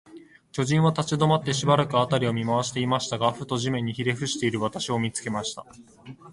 [0.51, 5.63] 巨人は立ちどまって、しばらく、あたりを見まわしていましたが、ふと、地面にひれふしている私を、見つけました。